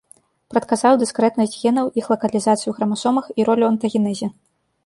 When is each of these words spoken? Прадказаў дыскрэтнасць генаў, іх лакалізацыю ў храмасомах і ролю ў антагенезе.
Прадказаў 0.53 0.93
дыскрэтнасць 1.01 1.57
генаў, 1.63 1.91
іх 2.03 2.09
лакалізацыю 2.13 2.57
ў 2.71 2.75
храмасомах 2.79 3.25
і 3.35 3.35
ролю 3.47 3.63
ў 3.69 3.75
антагенезе. 3.75 4.27